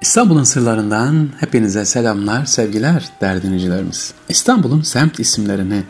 İstanbul'un 0.00 0.42
sırlarından 0.42 1.28
hepinize 1.40 1.84
selamlar, 1.84 2.44
sevgiler 2.44 3.08
değerli 3.20 3.42
dinleyicilerimiz. 3.42 4.14
İstanbul'un 4.28 4.82
semt 4.82 5.20
isimlerini 5.20 5.82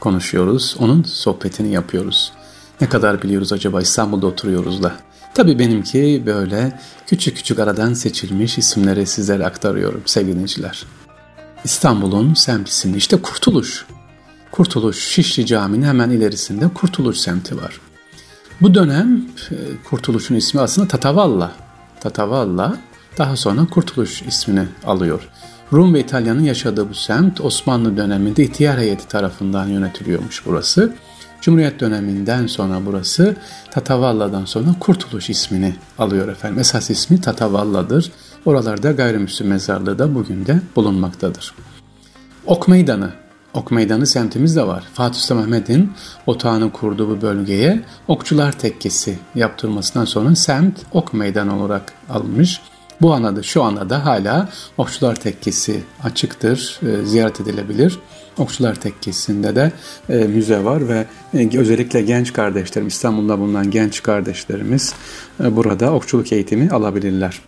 konuşuyoruz, 0.00 0.76
onun 0.78 1.02
sohbetini 1.02 1.72
yapıyoruz. 1.72 2.32
Ne 2.80 2.88
kadar 2.88 3.22
biliyoruz 3.22 3.52
acaba 3.52 3.82
İstanbul'da 3.82 4.26
oturuyoruz 4.26 4.82
da. 4.82 4.92
Tabii 5.34 5.58
benimki 5.58 6.22
böyle 6.26 6.80
küçük 7.06 7.36
küçük 7.36 7.58
aradan 7.58 7.94
seçilmiş 7.94 8.58
isimleri 8.58 9.06
sizlere 9.06 9.46
aktarıyorum 9.46 10.02
sevgili 10.06 10.32
dinleyiciler. 10.32 10.84
İstanbul'un 11.64 12.34
semt 12.34 12.68
ismi 12.68 12.96
işte 12.96 13.22
Kurtuluş. 13.22 13.86
Kurtuluş 14.50 15.08
Şişli 15.08 15.46
Camii'nin 15.46 15.86
hemen 15.86 16.10
ilerisinde 16.10 16.68
Kurtuluş 16.68 17.18
semti 17.18 17.56
var. 17.56 17.80
Bu 18.60 18.74
dönem 18.74 19.24
e, 19.50 19.56
Kurtuluş'un 19.90 20.34
ismi 20.34 20.60
aslında 20.60 20.88
Tatavalla. 20.88 21.52
Tatavalla 22.00 22.76
daha 23.18 23.36
sonra 23.36 23.66
Kurtuluş 23.70 24.22
ismini 24.22 24.64
alıyor. 24.84 25.28
Rum 25.72 25.94
ve 25.94 26.00
İtalya'nın 26.00 26.44
yaşadığı 26.44 26.90
bu 26.90 26.94
semt 26.94 27.40
Osmanlı 27.40 27.96
döneminde 27.96 28.42
ihtiyar 28.42 28.78
heyeti 28.78 29.08
tarafından 29.08 29.68
yönetiliyormuş 29.68 30.46
burası. 30.46 30.92
Cumhuriyet 31.40 31.80
döneminden 31.80 32.46
sonra 32.46 32.80
burası 32.86 33.36
Tatavalla'dan 33.70 34.44
sonra 34.44 34.68
Kurtuluş 34.80 35.30
ismini 35.30 35.74
alıyor 35.98 36.28
efendim. 36.28 36.58
Esas 36.58 36.90
ismi 36.90 37.20
Tatavalla'dır. 37.20 38.12
Oralarda 38.44 38.92
gayrimüslim 38.92 39.48
mezarlığı 39.48 39.98
da 39.98 40.14
bugün 40.14 40.46
de 40.46 40.60
bulunmaktadır. 40.76 41.54
Ok 42.46 42.68
Meydanı 42.68 43.10
Ok 43.54 43.70
Meydanı 43.70 44.06
semtimiz 44.06 44.56
de 44.56 44.66
var. 44.66 44.84
Fatih 44.94 45.20
Sultan 45.20 45.36
Mehmet'in 45.36 45.92
otağını 46.26 46.72
kurduğu 46.72 47.08
bu 47.08 47.22
bölgeye 47.22 47.82
okçular 48.08 48.58
tekkesi 48.58 49.18
yaptırmasından 49.34 50.04
sonra 50.04 50.36
semt 50.36 50.78
Ok 50.92 51.14
Meydanı 51.14 51.62
olarak 51.62 51.92
alınmış. 52.10 52.60
Bu 53.00 53.14
anada 53.14 53.42
şu 53.42 53.62
anda 53.62 53.90
da 53.90 54.04
hala 54.04 54.48
Okçular 54.78 55.14
Tekkesi 55.14 55.80
açıktır, 56.02 56.80
e, 56.82 57.06
ziyaret 57.06 57.40
edilebilir. 57.40 57.98
Okçular 58.38 58.74
Tekkesi'nde 58.74 59.56
de 59.56 59.72
e, 60.08 60.14
müze 60.14 60.64
var 60.64 60.88
ve 60.88 61.06
e, 61.34 61.58
özellikle 61.58 62.02
genç 62.02 62.32
kardeşlerim, 62.32 62.88
İstanbul'da 62.88 63.38
bulunan 63.38 63.70
genç 63.70 64.02
kardeşlerimiz 64.02 64.94
e, 65.44 65.56
burada 65.56 65.92
okçuluk 65.92 66.32
eğitimi 66.32 66.70
alabilirler. 66.70 67.40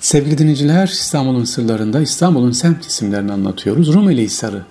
Sevgili 0.00 0.38
dinleyiciler, 0.38 0.88
İstanbul'un 0.88 1.44
sırlarında 1.44 2.00
İstanbul'un 2.00 2.52
semt 2.52 2.86
isimlerini 2.86 3.32
anlatıyoruz. 3.32 3.94
Rumeli 3.94 4.22
Hisarı. 4.22 4.62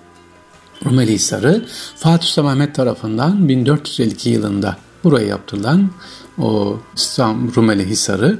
Rumeli 0.84 1.12
Hisarı 1.12 1.64
Fatih 1.96 2.26
Sultan 2.26 2.46
Mehmet 2.46 2.74
tarafından 2.74 3.48
1452 3.48 4.30
yılında 4.30 4.76
buraya 5.04 5.26
yaptırılan 5.26 5.90
o 6.38 6.78
İstanbul 6.96 7.54
Rumeli 7.54 7.86
Hisarı 7.86 8.38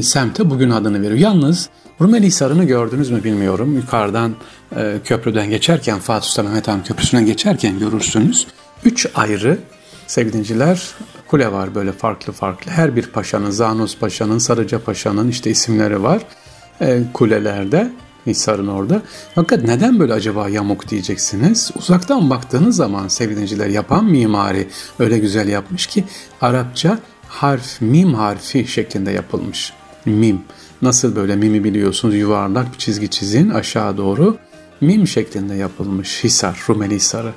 semte 0.00 0.50
bugün 0.50 0.70
adını 0.70 1.02
veriyor. 1.02 1.18
Yalnız 1.18 1.68
Rumeli 2.00 2.26
Hisarı'nı 2.26 2.64
gördünüz 2.64 3.10
mü 3.10 3.24
bilmiyorum. 3.24 3.76
Yukarıdan 3.76 4.34
e, 4.76 4.96
köprüden 5.04 5.50
geçerken 5.50 5.98
Fatih 5.98 6.28
Sultan 6.28 6.46
Mehmet 6.46 6.68
Han 6.68 6.84
Köprüsü'nden 6.84 7.26
geçerken 7.26 7.78
görürsünüz. 7.78 8.46
Üç 8.84 9.06
ayrı 9.14 9.58
sevgilinciler 10.06 10.88
kule 11.26 11.52
var 11.52 11.74
böyle 11.74 11.92
farklı 11.92 12.32
farklı. 12.32 12.70
Her 12.70 12.96
bir 12.96 13.06
paşanın, 13.06 13.50
Zanos 13.50 13.96
Paşa'nın, 13.96 14.38
Sarıca 14.38 14.84
Paşa'nın 14.84 15.28
işte 15.28 15.50
isimleri 15.50 16.02
var 16.02 16.22
e, 16.80 17.02
kulelerde. 17.14 17.92
Hisar'ın 18.26 18.66
orada. 18.66 19.02
Fakat 19.34 19.62
neden 19.62 19.98
böyle 19.98 20.12
acaba 20.12 20.48
yamuk 20.48 20.88
diyeceksiniz? 20.88 21.70
Uzaktan 21.78 22.30
baktığınız 22.30 22.76
zaman 22.76 23.08
sevgiliciler 23.08 23.66
yapan 23.66 24.04
mimari 24.04 24.68
öyle 24.98 25.18
güzel 25.18 25.48
yapmış 25.48 25.86
ki 25.86 26.04
Arapça 26.40 26.98
harf, 27.28 27.80
mim 27.80 28.14
harfi 28.14 28.66
şeklinde 28.66 29.10
yapılmış. 29.10 29.72
Mim. 30.06 30.40
Nasıl 30.82 31.16
böyle 31.16 31.36
mimi 31.36 31.64
biliyorsunuz 31.64 32.14
yuvarlak 32.14 32.72
bir 32.72 32.78
çizgi 32.78 33.10
çizin 33.10 33.50
aşağı 33.50 33.96
doğru. 33.96 34.36
Mim 34.80 35.08
şeklinde 35.08 35.54
yapılmış 35.54 36.24
Hisar, 36.24 36.64
Rumeli 36.68 36.94
Hisarı. 36.94 37.32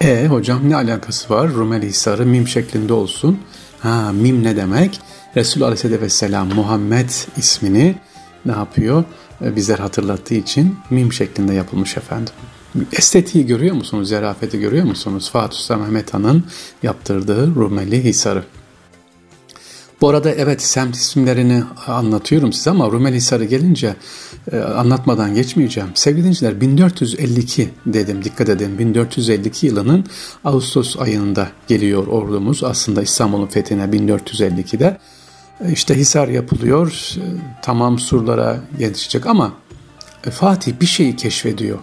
E 0.00 0.26
hocam 0.26 0.70
ne 0.70 0.76
alakası 0.76 1.34
var 1.34 1.50
Rumeli 1.52 1.86
Hisarı 1.86 2.26
mim 2.26 2.48
şeklinde 2.48 2.92
olsun? 2.92 3.38
Ha 3.80 4.12
mim 4.12 4.44
ne 4.44 4.56
demek? 4.56 5.00
Resul 5.36 5.62
Aleyhisselatü 5.62 6.02
Vesselam 6.02 6.54
Muhammed 6.54 7.10
ismini 7.36 7.94
ne 8.44 8.52
yapıyor? 8.52 9.04
E, 9.44 9.56
bizler 9.56 9.78
hatırlattığı 9.78 10.34
için 10.34 10.76
mim 10.90 11.12
şeklinde 11.12 11.54
yapılmış 11.54 11.96
efendim. 11.96 12.32
Estetiği 12.92 13.46
görüyor 13.46 13.74
musunuz? 13.74 14.08
Zerafeti 14.08 14.60
görüyor 14.60 14.84
musunuz? 14.84 15.30
Fatih 15.32 15.58
Sultan 15.58 15.80
Mehmet 15.80 16.14
Han'ın 16.14 16.44
yaptırdığı 16.82 17.54
Rumeli 17.54 18.04
Hisarı. 18.04 18.44
Bu 20.00 20.08
arada 20.08 20.30
evet 20.30 20.62
semt 20.62 20.96
isimlerini 20.96 21.62
anlatıyorum 21.86 22.52
size 22.52 22.70
ama 22.70 22.86
Rumeli 22.86 23.16
Hisarı 23.16 23.44
gelince 23.44 23.94
e, 24.52 24.58
anlatmadan 24.58 25.34
geçmeyeceğim. 25.34 25.90
Sevgili 25.94 26.20
dinleyiciler 26.20 26.60
1452 26.60 27.70
dedim 27.86 28.24
dikkat 28.24 28.48
edin 28.48 28.78
1452 28.78 29.66
yılının 29.66 30.04
Ağustos 30.44 30.98
ayında 30.98 31.48
geliyor 31.68 32.06
ordumuz 32.06 32.64
aslında 32.64 33.02
İstanbul'un 33.02 33.46
fethine 33.46 33.84
1452'de. 33.84 34.98
E, 35.60 35.72
işte 35.72 35.94
Hisar 35.94 36.28
yapılıyor 36.28 37.14
e, 37.16 37.22
tamam 37.62 37.98
surlara 37.98 38.60
yetişecek 38.78 39.26
ama 39.26 39.52
e, 40.26 40.30
Fatih 40.30 40.72
bir 40.80 40.86
şeyi 40.86 41.16
keşfediyor. 41.16 41.78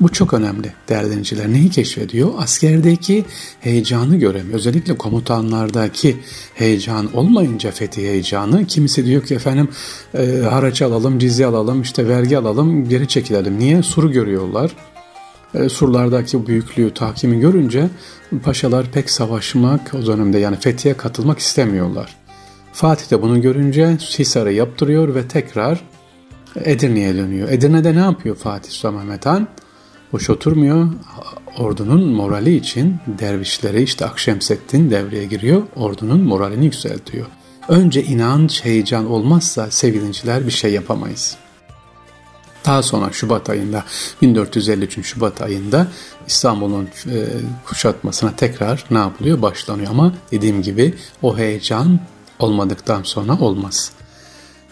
Bu 0.00 0.08
çok 0.08 0.34
önemli 0.34 0.72
değerli 0.88 1.10
dinleyiciler. 1.10 1.52
Neyi 1.52 1.70
keşfediyor? 1.70 2.30
Askerdeki 2.38 3.24
heyecanı 3.60 4.16
göremiyor. 4.16 4.58
Özellikle 4.58 4.96
komutanlardaki 4.98 6.16
heyecan 6.54 7.16
olmayınca 7.16 7.70
fethi 7.70 8.02
heyecanı. 8.02 8.66
Kimisi 8.66 9.06
diyor 9.06 9.22
ki 9.22 9.34
efendim 9.34 9.68
e, 10.14 10.26
haraç 10.50 10.82
alalım, 10.82 11.18
cizye 11.18 11.46
alalım, 11.46 11.82
işte 11.82 12.08
vergi 12.08 12.38
alalım, 12.38 12.88
geri 12.88 13.08
çekilelim. 13.08 13.58
Niye? 13.58 13.82
Suru 13.82 14.12
görüyorlar. 14.12 14.76
E, 15.54 15.68
surlardaki 15.68 16.46
büyüklüğü, 16.46 16.94
tahkimi 16.94 17.40
görünce 17.40 17.88
paşalar 18.42 18.92
pek 18.92 19.10
savaşmak 19.10 19.94
o 19.94 20.06
dönemde 20.06 20.38
yani 20.38 20.56
fethiye 20.56 20.96
katılmak 20.96 21.38
istemiyorlar. 21.38 22.16
Fatih 22.72 23.10
de 23.10 23.22
bunu 23.22 23.40
görünce 23.40 23.96
Hisar'ı 24.18 24.52
yaptırıyor 24.52 25.14
ve 25.14 25.28
tekrar 25.28 25.80
Edirne'ye 26.64 27.14
dönüyor. 27.14 27.48
Edirne'de 27.48 27.94
ne 27.94 28.00
yapıyor 28.00 28.36
Fatih 28.36 28.70
Sultan 28.70 28.94
Mehmet 28.94 29.26
Han? 29.26 29.48
Boş 30.12 30.30
oturmuyor. 30.30 30.88
Ordunun 31.58 32.08
morali 32.08 32.56
için 32.56 32.96
dervişleri 33.06 33.82
işte 33.82 34.06
Akşemseddin 34.06 34.90
devreye 34.90 35.24
giriyor. 35.24 35.62
Ordunun 35.76 36.20
moralini 36.20 36.64
yükseltiyor. 36.64 37.26
Önce 37.68 38.04
inanç, 38.04 38.64
heyecan 38.64 39.10
olmazsa 39.10 39.70
sevgilinciler 39.70 40.46
bir 40.46 40.50
şey 40.50 40.72
yapamayız. 40.72 41.36
Daha 42.66 42.82
sonra 42.82 43.12
Şubat 43.12 43.50
ayında 43.50 43.84
1453 44.22 45.06
Şubat 45.06 45.42
ayında 45.42 45.86
İstanbul'un 46.26 46.84
e, 46.84 47.16
kuşatmasına 47.64 48.36
tekrar 48.36 48.84
ne 48.90 48.98
yapılıyor? 48.98 49.42
Başlanıyor 49.42 49.90
ama 49.90 50.14
dediğim 50.32 50.62
gibi 50.62 50.94
o 51.22 51.38
heyecan 51.38 52.00
olmadıktan 52.38 53.02
sonra 53.02 53.38
olmaz. 53.38 53.92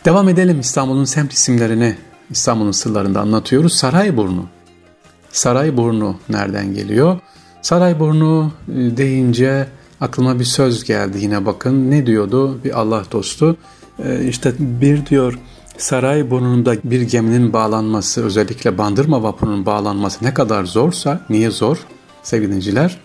Devam 0.05 0.29
edelim 0.29 0.61
İstanbul'un 0.61 1.05
semt 1.05 1.33
isimlerini 1.33 1.97
İstanbul'un 2.31 2.73
sırlarında 2.73 3.21
anlatıyoruz. 3.21 3.75
Sarayburnu 3.75 4.47
Sarayburnu 5.35 6.17
nereden 6.29 6.75
geliyor? 6.75 7.19
Sarayburnu 7.63 8.53
e, 8.69 8.97
deyince 8.97 9.67
aklıma 10.01 10.39
bir 10.39 10.45
söz 10.45 10.85
geldi 10.85 11.19
yine 11.21 11.47
bakın. 11.47 11.91
Ne 11.91 12.07
diyordu 12.07 12.65
bir 12.65 12.81
Allah 12.81 13.05
dostu? 13.13 13.57
E, 14.05 14.25
işte 14.29 14.53
bir 14.59 15.07
diyor 15.07 15.39
Sarayburnu'nda 15.79 16.75
bir 16.85 17.01
geminin 17.01 17.53
bağlanması 17.53 18.25
özellikle 18.25 18.79
bandırma 18.79 19.23
vapurunun 19.23 19.67
bağlanması 19.67 20.25
ne 20.25 20.35
kadar 20.35 20.65
zorsa 20.65 21.21
niye 21.31 21.51
zor 21.51 21.79
sevgili 22.23 22.49
dinleyiciler? 22.49 23.01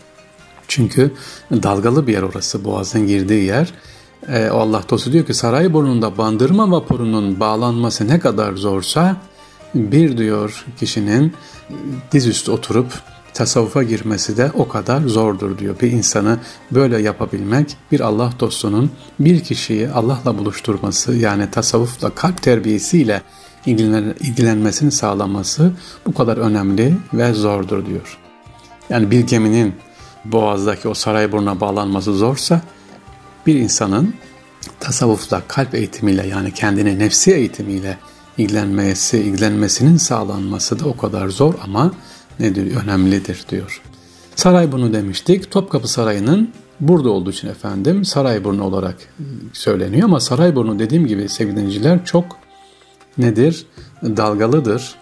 Çünkü 0.68 1.12
dalgalı 1.52 2.08
bir 2.08 2.14
yer 2.14 2.22
orası 2.22 2.64
boğazın 2.64 3.08
girdiği 3.08 3.46
yer. 3.46 3.74
Ee, 4.28 4.46
Allah 4.46 4.84
dostu 4.90 5.12
diyor 5.12 5.26
ki 5.26 5.34
Sarayburnu'nda 5.34 6.18
bandırma 6.18 6.72
vapurunun 6.72 7.40
bağlanması 7.40 8.08
ne 8.08 8.20
kadar 8.20 8.54
zorsa 8.54 9.18
bir 9.76 10.18
diyor 10.18 10.66
kişinin 10.80 11.34
dizüstü 12.12 12.52
oturup 12.52 12.94
tasavvufa 13.34 13.84
girmesi 13.84 14.38
de 14.38 14.52
o 14.54 14.68
kadar 14.68 15.02
zordur 15.02 15.58
diyor. 15.58 15.76
Bir 15.82 15.92
insanı 15.92 16.40
böyle 16.72 17.02
yapabilmek 17.02 17.78
bir 17.92 18.00
Allah 18.00 18.34
dostunun 18.40 18.92
bir 19.20 19.44
kişiyi 19.44 19.90
Allah'la 19.90 20.38
buluşturması 20.38 21.16
yani 21.16 21.52
tasavvufla 21.52 22.10
kalp 22.10 22.42
terbiyesiyle 22.42 23.22
ilgilenmesini 23.66 24.92
sağlaması 24.92 25.72
bu 26.06 26.14
kadar 26.14 26.38
önemli 26.38 26.98
ve 27.14 27.34
zordur 27.34 27.86
diyor. 27.86 28.18
Yani 28.90 29.12
bir 29.12 29.20
geminin 29.20 29.74
boğazdaki 30.26 30.88
o 30.88 30.94
Sarayburnu'na 30.94 31.60
bağlanması 31.60 32.14
zorsa 32.14 32.62
bir 33.48 33.56
insanın 33.56 34.14
tasavvufla 34.80 35.42
kalp 35.48 35.76
eğitimiyle 35.76 36.28
yani 36.28 36.54
kendini 36.54 37.00
nefsi 37.00 37.32
eğitimiyle 37.32 37.98
ilgilenmesi, 38.40 39.18
ilgilenmesinin 39.18 39.98
sağlanması 39.98 40.80
da 40.80 40.86
o 40.86 40.98
kadar 40.98 41.30
zor 41.30 41.54
ama 41.64 41.92
nedir 42.40 42.76
önemlidir 42.76 43.46
diyor. 43.50 43.82
Saray 44.36 44.72
bunu 44.72 44.94
demiştik. 44.94 45.52
Topkapı 45.52 45.88
Sarayı'nın 45.88 46.50
burada 46.80 47.10
olduğu 47.10 47.30
için 47.30 47.48
efendim 47.48 48.06
Sarayburnu 48.06 48.64
olarak 48.64 48.96
söyleniyor 49.54 50.04
ama 50.04 50.20
Sarayburnu 50.20 50.80
dediğim 50.80 51.08
gibi 51.08 51.30
sevgili 51.30 52.00
çok 52.06 52.26
nedir? 53.18 53.66
Dalgalıdır. 54.04 54.96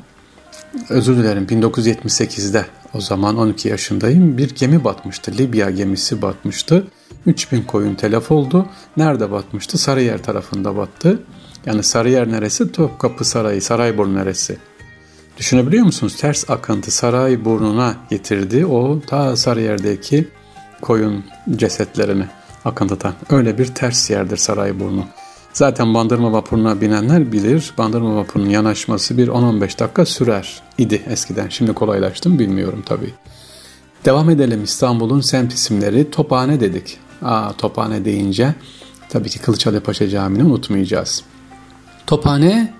Özür 0.88 1.16
dilerim 1.16 1.44
1978'de 1.44 2.66
o 2.94 3.00
zaman 3.00 3.36
12 3.36 3.68
yaşındayım. 3.68 4.38
Bir 4.38 4.54
gemi 4.54 4.84
batmıştı. 4.84 5.32
Libya 5.38 5.70
gemisi 5.70 6.22
batmıştı. 6.22 6.86
3000 7.26 7.62
koyun 7.62 7.94
telef 7.94 8.30
oldu. 8.30 8.66
Nerede 8.96 9.30
batmıştı? 9.30 9.78
Sarıyer 9.78 10.22
tarafında 10.22 10.76
battı. 10.76 11.22
Yani 11.66 11.82
Sarıyer 11.82 12.32
neresi? 12.32 12.72
Topkapı 12.72 13.24
Sarayı, 13.24 13.62
Sarayburnu 13.62 14.14
neresi? 14.14 14.58
Düşünebiliyor 15.38 15.84
musunuz? 15.84 16.16
Ters 16.16 16.50
akıntı 16.50 16.90
saray 16.90 17.44
burnuna 17.44 17.96
getirdi 18.10 18.66
o 18.66 19.00
ta 19.00 19.36
Sarıyer'deki 19.36 20.28
koyun 20.80 21.24
cesetlerini 21.56 22.24
akıntıdan. 22.64 23.14
Öyle 23.30 23.58
bir 23.58 23.66
ters 23.66 24.10
yerdir 24.10 24.36
Sarayburnu. 24.36 25.06
Zaten 25.54 25.94
bandırma 25.94 26.32
vapuruna 26.32 26.80
binenler 26.80 27.32
bilir. 27.32 27.72
Bandırma 27.78 28.16
vapurunun 28.16 28.48
yanaşması 28.48 29.18
bir 29.18 29.28
10-15 29.28 29.78
dakika 29.78 30.06
sürer 30.06 30.62
idi 30.78 31.02
eskiden. 31.08 31.48
Şimdi 31.48 31.72
kolaylaştım 31.72 32.38
bilmiyorum 32.38 32.82
tabii. 32.86 33.14
Devam 34.04 34.30
edelim 34.30 34.64
İstanbul'un 34.64 35.20
semt 35.20 35.52
isimleri. 35.52 36.10
Tophane 36.10 36.60
dedik. 36.60 36.98
Aa, 37.22 37.52
Tophane 37.52 38.04
deyince 38.04 38.54
tabii 39.08 39.28
ki 39.28 39.38
Kılıçhale 39.38 39.80
Paşa 39.80 40.08
Camii'ni 40.08 40.44
unutmayacağız. 40.44 41.22
Tophane 42.06 42.74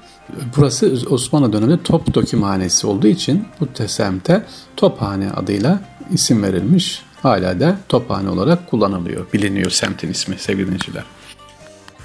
burası 0.57 0.99
Osmanlı 1.11 1.53
döneminde 1.53 1.83
Top 1.83 2.15
Dökümhanesi 2.15 2.87
olduğu 2.87 3.07
için 3.07 3.45
bu 3.61 3.89
semte 3.89 4.43
Tophane 4.77 5.31
adıyla 5.31 5.81
isim 6.13 6.43
verilmiş. 6.43 7.03
Hala 7.23 7.61
da 7.61 7.79
Tophane 7.89 8.31
olarak 8.31 8.71
kullanılıyor. 8.71 9.27
Biliniyor 9.33 9.71
semtin 9.71 10.09
ismi 10.09 10.39
sevgili 10.39 10.67
dinleyiciler. 10.67 11.05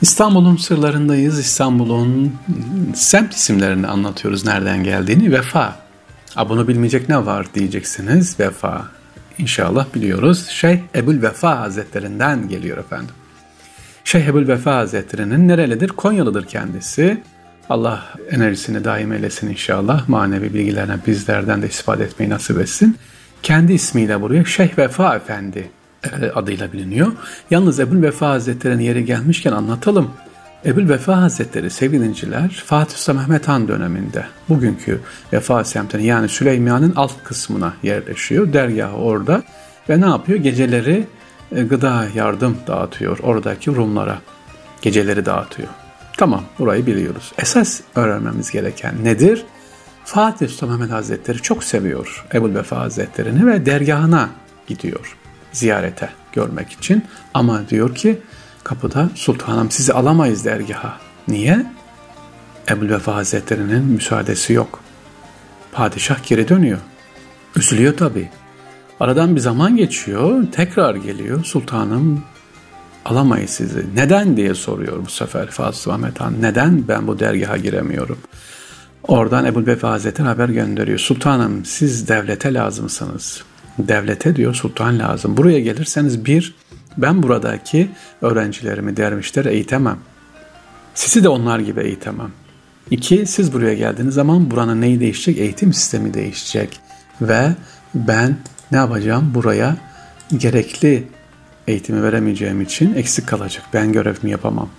İstanbul'un 0.01 0.57
sırlarındayız. 0.57 1.39
İstanbul'un 1.39 2.33
semt 2.95 3.33
isimlerini 3.33 3.87
anlatıyoruz 3.87 4.45
nereden 4.45 4.83
geldiğini. 4.83 5.31
Vefa. 5.31 5.75
A 6.35 6.49
bunu 6.49 6.67
bilmeyecek 6.67 7.09
ne 7.09 7.25
var 7.25 7.47
diyeceksiniz. 7.53 8.39
Vefa. 8.39 8.87
İnşallah 9.37 9.85
biliyoruz. 9.95 10.47
Şeyh 10.47 10.79
Ebul 10.95 11.21
Vefa 11.21 11.59
Hazretlerinden 11.59 12.49
geliyor 12.49 12.77
efendim. 12.77 13.15
Şeyh 14.03 14.25
Ebul 14.27 14.47
Vefa 14.47 14.75
Hazretleri'nin 14.75 15.47
nerelidir? 15.47 15.87
Konyalıdır 15.87 16.45
kendisi. 16.47 17.23
Allah 17.69 18.03
enerjisini 18.31 18.83
daim 18.83 19.11
eylesin 19.11 19.49
inşallah. 19.49 20.09
Manevi 20.09 20.53
bilgilerine 20.53 20.95
bizlerden 21.07 21.61
de 21.61 21.67
istifade 21.67 22.03
etmeyi 22.03 22.29
nasip 22.29 22.59
etsin. 22.59 22.97
Kendi 23.43 23.73
ismiyle 23.73 24.21
buraya 24.21 24.45
Şeyh 24.45 24.77
Vefa 24.77 25.15
Efendi 25.15 25.69
adıyla 26.35 26.73
biliniyor. 26.73 27.11
Yalnız 27.51 27.79
Ebul 27.79 28.01
Vefa 28.01 28.29
Hazretleri'nin 28.29 28.83
yeri 28.83 29.05
gelmişken 29.05 29.51
anlatalım. 29.51 30.11
Ebul 30.65 30.89
Vefa 30.89 31.21
Hazretleri 31.21 31.69
sevgilinciler 31.69 32.63
Fatih 32.65 32.97
Sultan 32.97 33.15
Mehmet 33.15 33.47
Han 33.47 33.67
döneminde 33.67 34.25
bugünkü 34.49 35.01
Vefa 35.33 35.63
semtine 35.63 36.03
yani 36.03 36.29
Süleymaniye'nin 36.29 36.95
alt 36.95 37.23
kısmına 37.23 37.73
yerleşiyor. 37.83 38.53
Dergahı 38.53 38.95
orada 38.95 39.43
ve 39.89 40.01
ne 40.01 40.05
yapıyor? 40.05 40.39
Geceleri 40.39 41.07
e, 41.51 41.63
gıda 41.63 42.05
yardım 42.15 42.57
dağıtıyor 42.67 43.19
oradaki 43.19 43.75
Rumlara. 43.75 44.17
Geceleri 44.81 45.25
dağıtıyor. 45.25 45.69
Tamam 46.17 46.43
burayı 46.59 46.85
biliyoruz. 46.85 47.31
Esas 47.37 47.81
öğrenmemiz 47.95 48.51
gereken 48.51 48.95
nedir? 49.03 49.45
Fatih 50.05 50.49
Sultan 50.49 50.69
Mehmet 50.69 50.91
Hazretleri 50.91 51.37
çok 51.37 51.63
seviyor 51.63 52.25
Ebul 52.33 52.55
Vefa 52.55 52.79
Hazretleri'ni 52.79 53.47
ve 53.47 53.65
dergahına 53.65 54.29
gidiyor 54.67 55.18
ziyarete 55.51 56.09
görmek 56.33 56.71
için. 56.71 57.05
Ama 57.33 57.69
diyor 57.69 57.95
ki 57.95 58.19
kapıda 58.63 59.09
sultanım 59.15 59.71
sizi 59.71 59.93
alamayız 59.93 60.45
dergaha. 60.45 60.97
Niye? 61.27 61.65
Ebu 62.69 62.89
Vefa 62.89 63.15
Hazretleri'nin 63.15 63.83
müsaadesi 63.83 64.53
yok. 64.53 64.79
Padişah 65.71 66.23
geri 66.27 66.47
dönüyor. 66.47 66.79
Üzülüyor 67.55 67.97
tabi. 67.97 68.29
Aradan 68.99 69.35
bir 69.35 69.41
zaman 69.41 69.77
geçiyor, 69.77 70.43
tekrar 70.51 70.95
geliyor. 70.95 71.43
Sultanım 71.43 72.23
alamayız 73.05 73.49
sizi. 73.49 73.85
Neden 73.95 74.37
diye 74.37 74.55
soruyor 74.55 75.05
bu 75.05 75.09
sefer 75.09 75.47
Fazıl 75.47 75.91
Ahmet 75.91 76.21
Han. 76.21 76.41
Neden 76.41 76.87
ben 76.87 77.07
bu 77.07 77.19
dergaha 77.19 77.57
giremiyorum? 77.57 78.17
Oradan 79.07 79.45
Ebu 79.45 79.65
Vefa 79.65 79.89
Hazretleri 79.89 80.27
haber 80.27 80.49
gönderiyor. 80.49 80.99
Sultanım 80.99 81.65
siz 81.65 82.07
devlete 82.07 82.53
lazımsınız 82.53 83.43
devlete 83.87 84.35
diyor 84.35 84.53
sultan 84.53 84.99
lazım. 84.99 85.37
Buraya 85.37 85.59
gelirseniz 85.59 86.25
bir, 86.25 86.55
ben 86.97 87.23
buradaki 87.23 87.89
öğrencilerimi, 88.21 88.97
dervişleri 88.97 89.49
eğitemem. 89.49 89.97
Sizi 90.95 91.23
de 91.23 91.29
onlar 91.29 91.59
gibi 91.59 91.81
eğitemem. 91.81 92.31
İki, 92.91 93.25
siz 93.25 93.53
buraya 93.53 93.73
geldiğiniz 93.73 94.13
zaman 94.13 94.51
buranın 94.51 94.81
neyi 94.81 94.99
değişecek? 94.99 95.37
Eğitim 95.37 95.73
sistemi 95.73 96.13
değişecek. 96.13 96.79
Ve 97.21 97.49
ben 97.95 98.37
ne 98.71 98.77
yapacağım? 98.77 99.31
Buraya 99.35 99.77
gerekli 100.37 101.07
eğitimi 101.67 102.03
veremeyeceğim 102.03 102.61
için 102.61 102.93
eksik 102.95 103.27
kalacak. 103.27 103.63
Ben 103.73 103.93
görevimi 103.93 104.31
yapamam. 104.31 104.69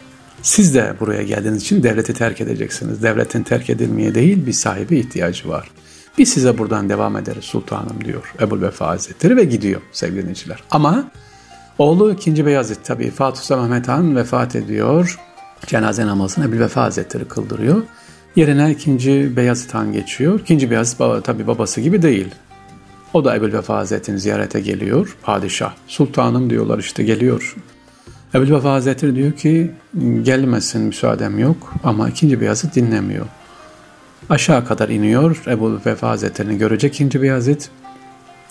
Siz 0.43 0.75
de 0.75 0.94
buraya 1.00 1.23
geldiğiniz 1.23 1.62
için 1.62 1.82
devleti 1.82 2.14
terk 2.14 2.41
edeceksiniz. 2.41 3.02
Devletin 3.02 3.43
terk 3.43 3.70
edilmeye 3.70 4.14
değil 4.14 4.47
bir 4.47 4.52
sahibi 4.52 4.99
ihtiyacı 4.99 5.49
var. 5.49 5.70
Biz 6.20 6.28
size 6.28 6.58
buradan 6.58 6.88
devam 6.88 7.17
ederiz 7.17 7.44
sultanım 7.44 8.05
diyor 8.05 8.34
Ebu 8.40 8.61
Vefa 8.61 8.88
Hazretleri 8.88 9.37
ve 9.37 9.44
gidiyor 9.44 9.81
sevgili 9.93 10.20
dinleyiciler. 10.20 10.62
Ama 10.70 11.11
oğlu 11.78 12.12
2. 12.12 12.46
Beyazıt 12.46 12.84
tabi 12.84 13.11
Fatih 13.11 13.40
Sultan 13.40 13.61
Mehmet 13.61 13.88
Han 13.88 14.17
vefat 14.17 14.56
ediyor. 14.56 15.19
Cenaze 15.67 16.06
namazını 16.06 16.44
Ebu 16.44 16.58
Vefa 16.58 16.82
Hazretleri 16.82 17.25
kıldırıyor. 17.25 17.82
Yerine 18.37 18.70
2. 18.70 19.37
Beyazıt 19.37 19.75
Han 19.75 19.93
geçiyor. 19.93 20.40
2. 20.40 20.70
Beyazıt 20.70 21.00
baba, 21.00 21.20
tabi 21.20 21.46
babası 21.46 21.81
gibi 21.81 22.02
değil. 22.02 22.28
O 23.14 23.25
da 23.25 23.37
Ebu 23.37 23.44
Vefa 23.44 23.76
Hazretleri'ni 23.76 24.20
ziyarete 24.20 24.61
geliyor. 24.61 25.16
Padişah, 25.23 25.75
sultanım 25.87 26.50
diyorlar 26.50 26.78
işte 26.78 27.02
geliyor. 27.02 27.56
Ebu 28.34 28.55
Vefa 28.55 28.73
Hazretleri 28.73 29.14
diyor 29.14 29.32
ki 29.32 29.70
gelmesin 30.23 30.82
müsaadem 30.82 31.38
yok 31.38 31.75
ama 31.84 32.08
2. 32.08 32.40
Beyazıt 32.40 32.75
dinlemiyor. 32.75 33.26
Aşağı 34.30 34.64
kadar 34.64 34.88
iniyor. 34.88 35.42
Ebu 35.46 35.80
Vefa 35.86 36.08
Hazretleri'ni 36.08 36.58
görecek 36.58 36.94
ikinci 36.94 37.22
bir 37.22 37.30
Hazret. 37.30 37.70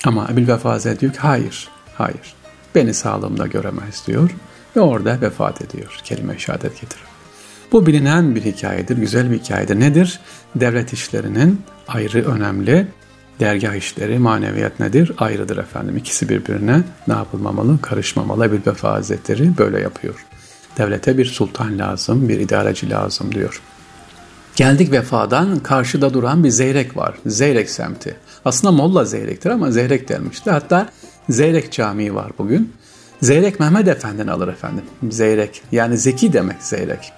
Ama 0.05 0.27
Ebu 0.31 0.51
Vefa 0.51 0.71
Hazretleri 0.71 0.99
diyor 0.99 1.13
ki 1.13 1.19
hayır, 1.19 1.69
hayır. 1.95 2.33
Beni 2.75 2.93
sağlığımda 2.93 3.47
göremez 3.47 4.03
diyor. 4.07 4.31
Ve 4.75 4.79
orada 4.81 5.21
vefat 5.21 5.61
ediyor. 5.61 5.99
Kelime-i 6.03 6.39
şehadet 6.39 6.81
getirir. 6.81 7.03
Bu 7.71 7.85
bilinen 7.85 8.35
bir 8.35 8.41
hikayedir, 8.41 8.97
güzel 8.97 9.31
bir 9.31 9.39
hikayedir. 9.39 9.79
Nedir? 9.79 10.19
Devlet 10.55 10.93
işlerinin 10.93 11.61
ayrı 11.87 12.25
önemli, 12.31 12.87
dergah 13.39 13.75
işleri, 13.75 14.19
maneviyat 14.19 14.79
nedir? 14.79 15.11
Ayrıdır 15.17 15.57
efendim. 15.57 15.97
İkisi 15.97 16.29
birbirine 16.29 16.81
ne 17.07 17.13
yapılmamalı? 17.13 17.81
Karışmamalı. 17.81 18.45
Ebu 18.45 18.69
Vefa 18.71 18.91
Hazretleri 18.91 19.57
böyle 19.57 19.79
yapıyor. 19.79 20.25
Devlete 20.77 21.17
bir 21.17 21.25
sultan 21.25 21.79
lazım, 21.79 22.29
bir 22.29 22.39
idareci 22.39 22.89
lazım 22.89 23.35
diyor. 23.35 23.61
Geldik 24.59 24.91
vefadan 24.91 25.59
karşıda 25.59 26.13
duran 26.13 26.43
bir 26.43 26.49
Zeyrek 26.49 26.97
var. 26.97 27.15
Zeyrek 27.25 27.69
semti. 27.69 28.15
Aslında 28.45 28.71
Molla 28.71 29.05
Zeyrek'tir 29.05 29.49
ama 29.49 29.71
Zeyrek 29.71 30.09
denmişti. 30.09 30.51
Hatta 30.51 30.89
Zeyrek 31.29 31.71
Camii 31.71 32.15
var 32.15 32.31
bugün. 32.37 32.73
Zeyrek 33.21 33.59
Mehmet 33.59 33.87
Efendi'nin 33.87 34.27
alır 34.27 34.47
efendim. 34.47 34.83
Zeyrek 35.09 35.61
yani 35.71 35.97
zeki 35.97 36.33
demek 36.33 36.63
Zeyrek. 36.63 37.13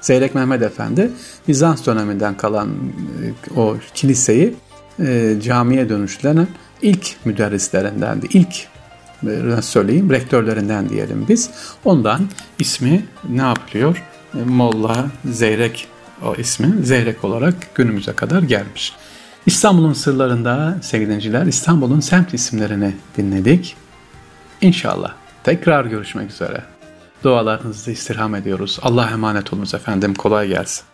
Zeyrek 0.00 0.34
Mehmet 0.34 0.62
Efendi 0.62 1.10
Bizans 1.48 1.86
döneminden 1.86 2.36
kalan 2.36 2.68
e, 2.68 3.60
o 3.60 3.76
kiliseyi 3.94 4.54
e, 5.00 5.36
camiye 5.42 5.88
dönüştüren 5.88 6.48
ilk 6.82 7.16
müderrislerindendi. 7.24 8.26
İlk 8.32 8.54
e, 9.58 9.62
söyleyeyim 9.62 10.10
rektörlerinden 10.10 10.88
diyelim 10.88 11.26
biz. 11.28 11.50
Ondan 11.84 12.28
ismi 12.58 13.04
ne 13.28 13.42
yapılıyor? 13.42 14.02
E, 14.34 14.44
Molla 14.44 15.06
Zeyrek 15.24 15.88
o 16.22 16.34
ismi 16.34 16.86
Zeyrek 16.86 17.24
olarak 17.24 17.74
günümüze 17.74 18.12
kadar 18.12 18.42
gelmiş. 18.42 18.92
İstanbul'un 19.46 19.92
sırlarında 19.92 20.76
sevgili 20.82 21.48
İstanbul'un 21.48 22.00
semt 22.00 22.34
isimlerini 22.34 22.94
dinledik. 23.16 23.76
İnşallah 24.60 25.12
tekrar 25.44 25.84
görüşmek 25.84 26.30
üzere. 26.30 26.62
Dualarınızı 27.24 27.90
istirham 27.90 28.34
ediyoruz. 28.34 28.78
Allah 28.82 29.10
emanet 29.10 29.52
olunuz 29.52 29.74
efendim. 29.74 30.14
Kolay 30.14 30.48
gelsin. 30.48 30.93